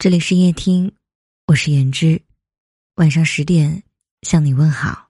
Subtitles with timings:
[0.00, 0.92] 这里是夜听，
[1.48, 2.22] 我是言之，
[2.94, 3.82] 晚上十点
[4.22, 5.08] 向你问好。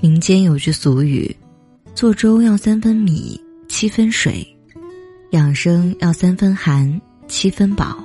[0.00, 1.36] 民间有句俗语：
[1.96, 4.46] 做粥要三分米，七分水；
[5.32, 7.96] 养生要三分寒，七分饱；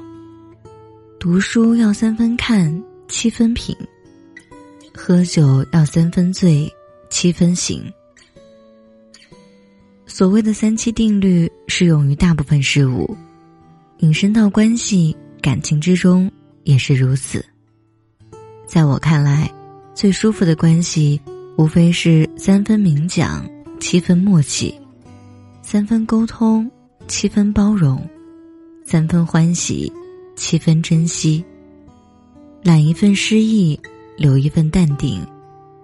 [1.19, 3.71] 读书要三分看，七分品；
[4.95, 6.67] 喝酒要三分醉，
[7.11, 7.83] 七分醒。
[10.20, 13.15] 所谓的三七定律适用于大部分事物，
[14.00, 16.29] 引申到关系、感情之中
[16.65, 17.42] 也是如此。
[18.65, 19.50] 在我看来，
[19.95, 21.21] 最舒服的关系，
[21.57, 24.73] 无非是三分明讲，七分默契；
[25.61, 26.70] 三分沟通，
[27.07, 27.97] 七分包容；
[28.83, 29.89] 三分欢喜，
[30.36, 31.42] 七分珍惜。
[32.61, 33.80] 揽一份诗意，
[34.17, 35.25] 留一份淡定，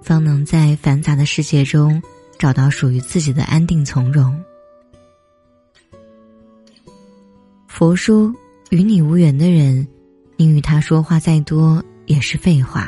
[0.02, 2.04] 方能在繁杂的世界中。
[2.46, 4.40] 找到属于自己的安定从容。
[7.66, 8.32] 佛说
[8.70, 9.88] ：“与你无缘的人，
[10.38, 12.88] 你与他说话再多也是废话；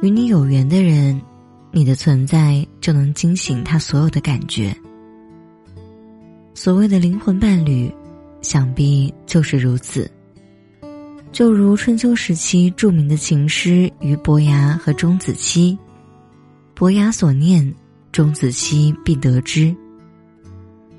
[0.00, 1.20] 与你有缘的人，
[1.70, 4.74] 你的存在就能惊醒他所有的感觉。”
[6.56, 7.92] 所谓的灵魂伴侣，
[8.40, 10.10] 想必就是如此。
[11.30, 15.76] 就如春秋时期著名的情诗俞伯牙和钟子期。
[16.74, 17.62] 伯牙所念，
[18.12, 19.74] 钟子期必得知。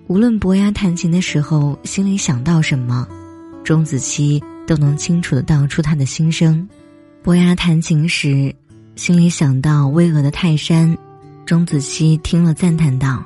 [0.08, 3.08] 无论伯牙弹琴的时候心里想到什么，
[3.64, 6.68] 钟子期都能清楚的道出他的心声。
[7.22, 8.54] 伯牙弹琴时，
[8.96, 10.98] 心里想到巍峨的泰山，
[11.46, 13.24] 钟子期听了赞叹道：“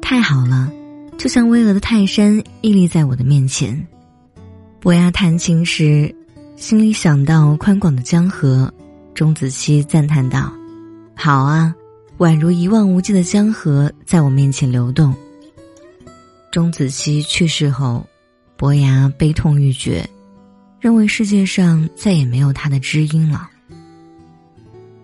[0.00, 0.70] 太好了，
[1.18, 3.86] 就像巍峨的泰山屹立在我的面前。”
[4.80, 6.14] 伯牙弹琴时，
[6.54, 8.72] 心里想到宽广的江河，
[9.14, 10.52] 钟子期赞叹道
[11.16, 11.74] ：“好啊。”
[12.18, 15.14] 宛如一望无际的江河在我面前流动。
[16.50, 18.06] 钟子期去世后，
[18.56, 20.08] 伯牙悲痛欲绝，
[20.80, 23.50] 认为世界上再也没有他的知音了。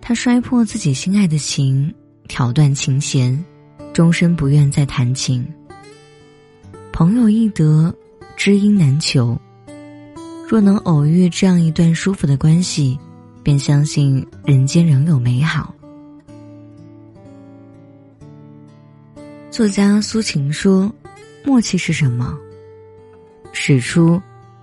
[0.01, 1.93] 他摔破自己心爱的琴，
[2.27, 3.45] 挑断琴弦，
[3.93, 5.45] 终身不愿再弹琴。
[6.91, 7.93] 朋友易得，
[8.35, 9.39] 知音难求。
[10.49, 12.97] 若能偶遇这样一段舒服的关系，
[13.43, 15.73] 便相信人间仍有美好。
[19.53, 20.91] 作家苏秦说
[21.45, 22.35] ：“默契是什么？
[23.51, 24.19] 始初，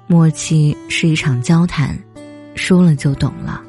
[0.09, 1.97] 默契是一场交谈，
[2.57, 3.63] 说了就懂了。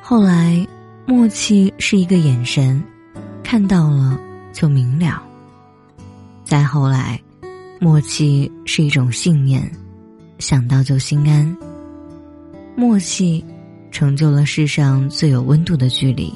[0.00, 0.66] 后来，
[1.04, 2.82] 默契是一个眼神，
[3.44, 4.18] 看到了
[4.50, 5.22] 就明了。
[6.42, 7.20] 再后来，
[7.78, 9.70] 默契是一种信念，
[10.38, 11.54] 想到就心安。
[12.74, 13.44] 默契，
[13.90, 16.32] 成就了世上最有温度的距离。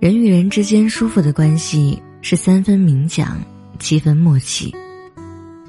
[0.00, 3.36] 人与人之间舒服的关系。”是三分明讲，
[3.80, 4.72] 七分默契，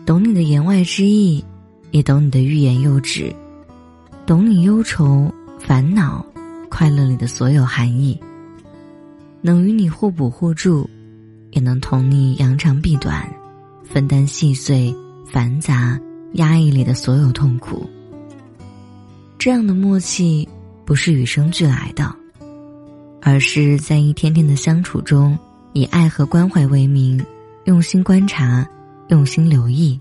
[0.05, 1.43] 懂你的言外之意，
[1.89, 3.35] 也懂你的欲言又止，
[4.27, 6.23] 懂你忧愁、烦恼、
[6.69, 8.17] 快乐里的所有含义，
[9.41, 10.87] 能与你互补互助，
[11.49, 13.27] 也能同你扬长避短，
[13.83, 15.99] 分担细碎、繁杂、
[16.33, 17.89] 压抑里的所有痛苦。
[19.39, 20.47] 这样的默契，
[20.85, 22.15] 不是与生俱来的，
[23.23, 25.35] 而是在一天天的相处中。
[25.73, 27.23] 以爱和关怀为名，
[27.65, 28.67] 用心观察，
[29.07, 29.99] 用心留意，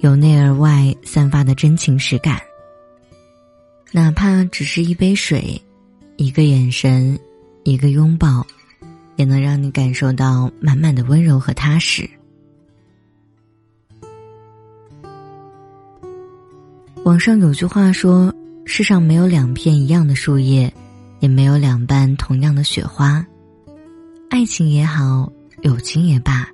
[0.00, 2.38] 由内而外散发的真情实感。
[3.90, 5.60] 哪怕只是一杯水，
[6.16, 7.18] 一个眼神，
[7.64, 8.46] 一个拥抱，
[9.16, 12.08] 也能让你感受到满满的温柔和踏实。
[17.04, 18.32] 网上有句话说
[18.66, 20.72] ：“世上没有两片一样的树叶，
[21.20, 23.24] 也没有两瓣同样的雪花。”
[24.32, 26.48] 爱情也好，友情也罢，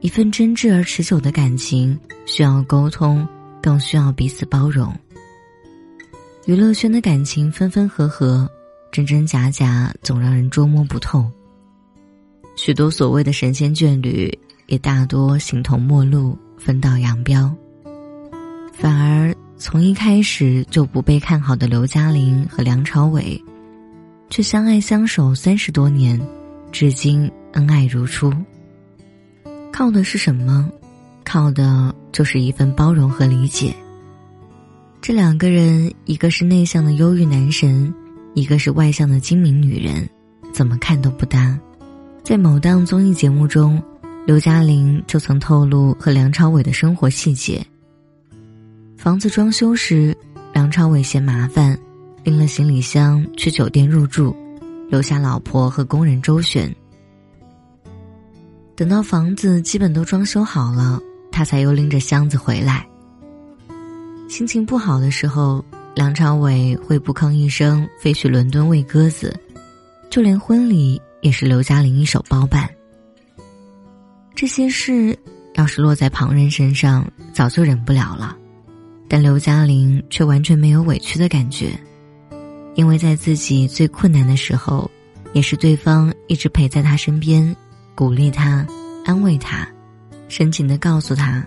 [0.00, 3.28] 一份真挚而持久的感情需要沟通，
[3.62, 4.90] 更需要彼此包容。
[6.46, 8.50] 娱乐圈的感情分分合合，
[8.90, 11.30] 真真假假，总让人捉摸不透。
[12.56, 14.32] 许多所谓的神仙眷侣，
[14.66, 17.54] 也大多形同陌路，分道扬镳。
[18.72, 23.38] 反而从一开始就不被看好的刘嘉玲和梁朝伟，
[24.30, 26.18] 却相爱相守三十多年。
[26.70, 28.32] 至今恩爱如初。
[29.72, 30.68] 靠的是什么？
[31.24, 33.74] 靠的就是一份包容和理解。
[35.00, 37.92] 这两个人，一个是内向的忧郁男神，
[38.34, 40.08] 一个是外向的精明女人，
[40.52, 41.58] 怎么看都不搭。
[42.24, 43.82] 在某档综艺节目中，
[44.26, 47.64] 刘嘉玲就曾透露和梁朝伟的生活细节。
[48.96, 50.16] 房子装修时，
[50.52, 51.78] 梁朝伟嫌麻烦，
[52.24, 54.34] 拎了行李箱去酒店入住。
[54.88, 56.74] 留下老婆和工人周旋，
[58.74, 60.98] 等到房子基本都装修好了，
[61.30, 62.86] 他才又拎着箱子回来。
[64.28, 65.64] 心情不好的时候，
[65.94, 69.38] 梁朝伟会不吭一声飞去伦敦喂鸽子，
[70.10, 72.68] 就连婚礼也是刘嘉玲一手包办。
[74.34, 75.18] 这些事
[75.54, 78.36] 要是落在旁人身上，早就忍不了了，
[79.08, 81.78] 但刘嘉玲却完全没有委屈的感觉，
[82.78, 84.88] 因为在自己最困难的时候，
[85.32, 87.56] 也是对方一直陪在他身边，
[87.92, 88.64] 鼓励他，
[89.04, 89.66] 安慰他，
[90.28, 91.44] 深情的告诉他，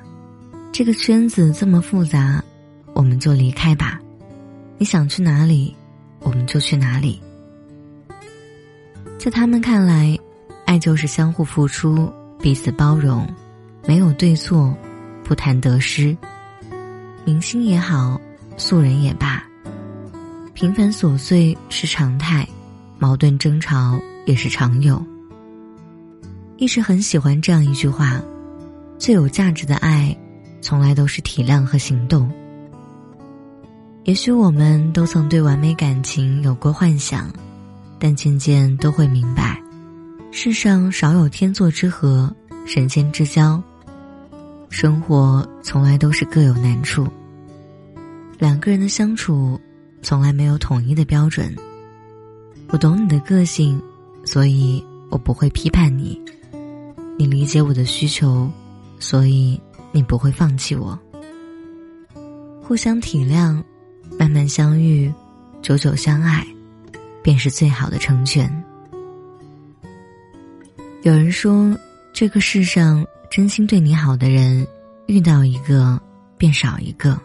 [0.74, 2.44] 这个圈子这么复杂。
[2.94, 3.98] 我们就离开吧，
[4.78, 5.74] 你想去哪里，
[6.20, 7.22] 我们就去哪里。
[9.18, 10.20] 在他们看来，
[10.66, 12.12] 爱就是相互付出，
[12.42, 13.26] 彼此包容，
[13.88, 14.76] 没有对错，
[15.24, 16.16] 不谈得失。
[17.24, 18.20] 明星也好，
[18.58, 19.42] 素人也罢，
[20.54, 22.48] 平凡琐碎是常态，
[23.00, 25.04] 矛盾争吵也是常有。
[26.58, 28.22] 一直很喜欢这样一句话：
[29.00, 30.16] 最有价值的爱，
[30.62, 32.32] 从来都是体谅和行动。
[34.04, 37.32] 也许我们都曾对完美感情有过幻想，
[37.98, 39.60] 但渐渐都会明白，
[40.32, 42.32] 世上少有天作之合、
[42.66, 43.62] 神仙之交。
[44.70, 47.08] 生活从来都是各有难处，
[48.38, 49.60] 两个人的相处
[50.02, 51.56] 从来没有统一的标准。
[52.70, 53.82] 我懂你的个性，
[54.26, 56.20] 所以我不会批判你；
[57.18, 58.50] 你理解我的需求，
[59.00, 59.60] 所以
[59.92, 60.98] 你不会放弃我。
[62.62, 63.62] 互相体谅。
[64.20, 65.12] 慢慢相遇，
[65.64, 66.46] 久久相爱，
[67.24, 68.64] 便是最好的成全。
[71.02, 71.76] 有人说，
[72.14, 74.68] 这个世上真心对你好的人，
[75.08, 76.00] 遇到一个
[76.38, 77.20] 便少一个。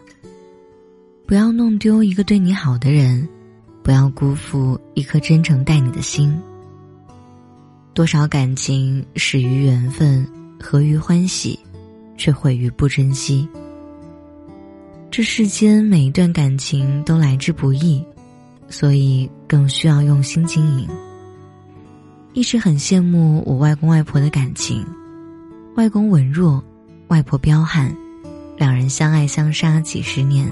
[1.27, 3.27] 不要弄丢一个对你好的人，
[3.83, 6.33] 不要辜负一颗真诚待你的心。
[7.93, 10.25] 多少感情始于缘分，
[10.57, 11.59] 合于欢喜，
[12.15, 13.45] 却毁于不珍惜。
[15.11, 18.01] 这世间每一段感情都来之不易，
[18.69, 20.87] 所以更需要用心经营。
[22.31, 24.81] 一直很羡慕我外公外婆的感情，
[25.75, 26.63] 外公文弱，
[27.09, 27.93] 外婆彪悍，
[28.55, 30.49] 两人相爱相杀几十年。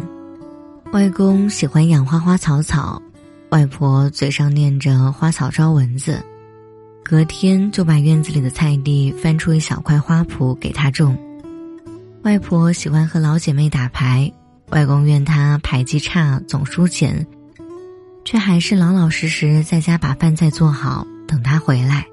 [0.95, 3.01] 外公喜欢养花花草草，
[3.49, 6.23] 外婆嘴上念着花草招蚊子，
[7.03, 11.17] 隔天就把院子里的菜地翻出一小块花圃给他种。
[12.23, 14.31] 外婆喜欢和老姐妹打牌。
[14.69, 17.27] 外公怨他牌技差，总输钱，
[18.23, 22.05] 却还是老老实实在家把饭菜做好，等他回来。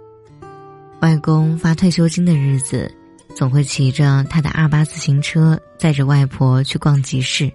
[1.02, 2.92] 外公发退休金的日子，
[3.36, 7.48] 总会骑着他的二八自行车，载着外婆去逛集市。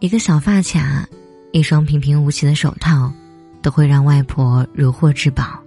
[0.00, 1.08] 一个小发卡，
[1.52, 3.12] 一双平平无奇的手套，
[3.62, 5.62] 都会让外婆如获至宝。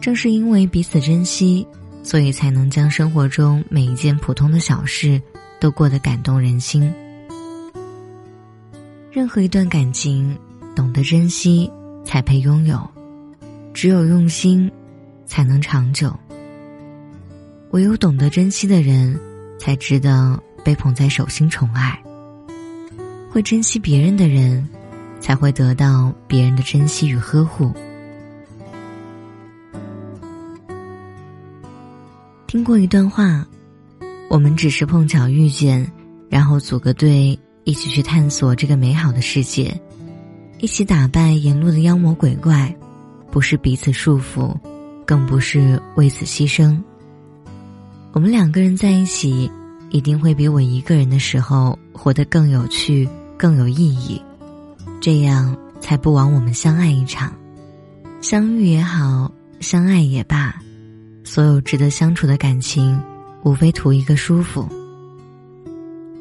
[0.00, 1.66] 正是因为彼此珍惜，
[2.02, 5.20] 所以才能将生活中每一件普通的小事。
[5.60, 6.92] 都过得感动人心。
[9.10, 10.36] 任何一段感情，
[10.76, 11.70] 懂得珍惜
[12.04, 12.86] 才配拥有，
[13.72, 14.70] 只有用心，
[15.24, 16.14] 才能长久。
[17.70, 19.18] 唯有懂得珍惜的人，
[19.58, 21.98] 才值得被捧在手心宠爱。
[23.34, 24.64] 会珍惜别人的人，
[25.18, 27.72] 才会得到别人的珍惜与呵护。
[32.46, 33.44] 听过一段话。
[34.30, 35.90] 我们只是碰巧遇见，
[36.28, 39.80] 然后组个队一起去探索这个美好的世界，
[40.60, 42.74] 一起打败沿路的妖魔鬼怪，
[43.30, 44.56] 不是彼此束缚，
[45.04, 46.80] 更不是为此牺牲。
[48.12, 49.50] 我们两个人在一起，
[49.90, 54.20] 一定会比我一个人的时候活得更有趣、更有意义，
[55.00, 57.32] 这样才不枉我们相爱一场。
[58.20, 60.54] 相遇也好，相爱也罢，
[61.24, 63.00] 所有值得相处的感情。
[63.44, 64.66] 无非图一个舒服，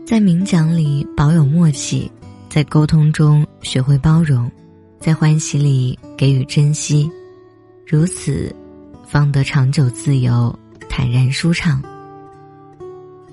[0.06, 2.12] 在明讲里保有默契，
[2.50, 4.52] 在沟通中学会包容，
[5.00, 7.10] 在欢喜里给予珍惜，
[7.88, 8.54] 如此，
[9.08, 10.54] 方得长久自由，
[10.90, 11.82] 坦然舒畅。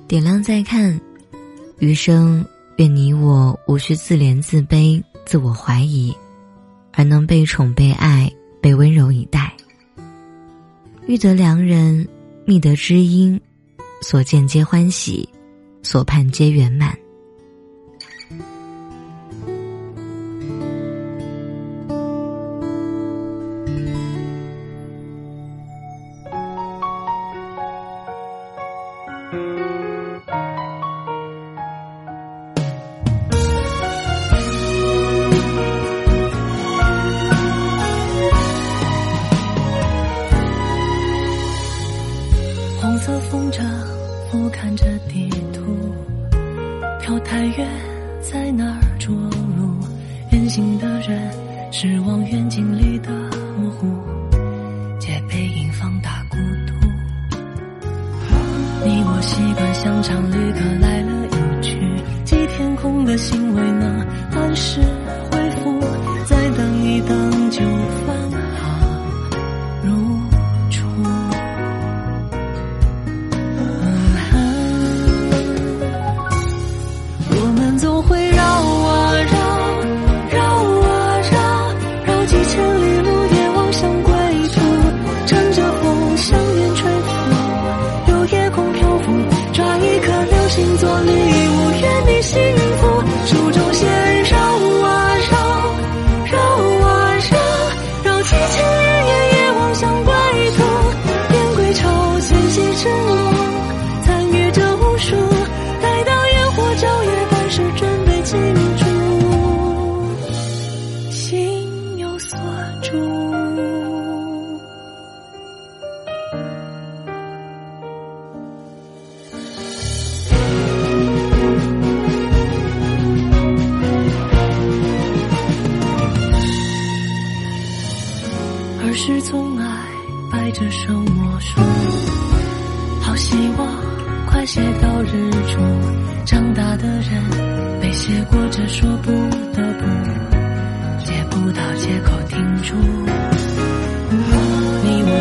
[0.06, 0.96] 点亮再看，
[1.80, 2.46] 余生
[2.80, 6.16] 愿你我无需自怜自卑、自我怀疑，
[6.94, 9.52] 而能被宠、被爱、被温柔以待。
[11.06, 12.08] 遇得良人，
[12.46, 13.38] 觅得知音。
[14.00, 15.28] 所见皆欢喜，
[15.82, 16.96] 所盼皆圆满。
[47.40, 47.79] 岁月。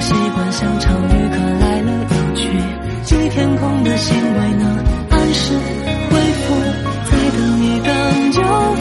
[0.02, 2.50] 习惯像场旅客来了又去
[3.04, 4.78] 寄天空的信未能
[5.10, 5.54] 按时
[6.10, 6.56] 回复
[7.10, 8.79] 再等一等就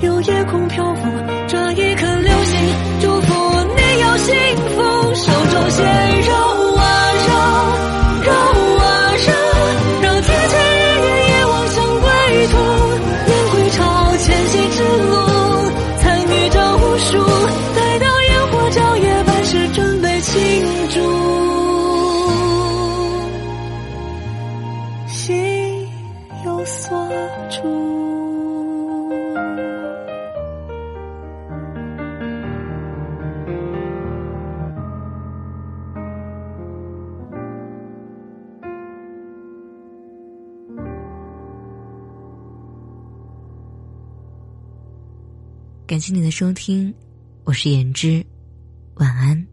[0.00, 1.02] 有夜空漂浮，
[1.48, 2.58] 抓一颗流星，
[3.00, 3.34] 祝福
[3.76, 5.14] 你要幸福。
[5.14, 5.84] 手中线
[6.22, 6.34] 绕
[6.76, 6.82] 啊
[7.26, 7.30] 绕，
[8.22, 8.84] 绕啊
[9.26, 9.28] 绕，
[10.02, 12.06] 绕出千日的愿望，向归
[12.52, 12.54] 途。
[13.26, 13.80] 燕归巢，
[14.18, 15.12] 迁徙之路，
[15.98, 17.08] 彩女照无数。
[17.74, 20.34] 待到烟火照夜，半时准备庆
[20.90, 21.00] 祝，
[25.08, 25.88] 心
[26.44, 27.08] 有所
[27.50, 28.05] 住。
[45.96, 46.92] 感谢你的收听
[47.44, 48.22] 我是言之
[48.96, 49.45] 晚安。